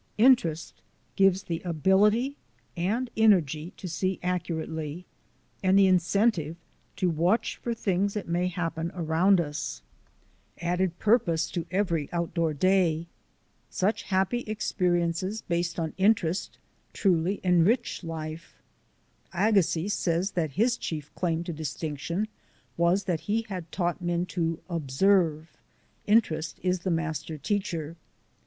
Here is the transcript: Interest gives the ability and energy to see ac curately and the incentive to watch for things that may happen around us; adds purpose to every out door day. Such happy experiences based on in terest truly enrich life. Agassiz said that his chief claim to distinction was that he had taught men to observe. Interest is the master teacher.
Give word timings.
Interest 0.17 0.81
gives 1.15 1.43
the 1.43 1.59
ability 1.63 2.35
and 2.75 3.11
energy 3.15 3.71
to 3.77 3.87
see 3.87 4.13
ac 4.23 4.39
curately 4.45 5.03
and 5.61 5.77
the 5.77 5.85
incentive 5.85 6.55
to 6.95 7.07
watch 7.07 7.57
for 7.57 7.71
things 7.75 8.15
that 8.15 8.27
may 8.27 8.47
happen 8.47 8.91
around 8.95 9.39
us; 9.39 9.83
adds 10.59 10.91
purpose 10.97 11.51
to 11.51 11.67
every 11.69 12.11
out 12.11 12.33
door 12.33 12.51
day. 12.51 13.05
Such 13.69 14.01
happy 14.01 14.39
experiences 14.47 15.43
based 15.43 15.79
on 15.79 15.93
in 15.99 16.15
terest 16.15 16.57
truly 16.93 17.39
enrich 17.43 18.03
life. 18.03 18.55
Agassiz 19.31 19.93
said 19.93 20.23
that 20.33 20.53
his 20.53 20.77
chief 20.77 21.13
claim 21.13 21.43
to 21.43 21.53
distinction 21.53 22.27
was 22.75 23.03
that 23.03 23.19
he 23.29 23.43
had 23.49 23.71
taught 23.71 24.01
men 24.01 24.25
to 24.25 24.61
observe. 24.67 25.55
Interest 26.07 26.57
is 26.63 26.79
the 26.79 26.89
master 26.89 27.37
teacher. 27.37 27.95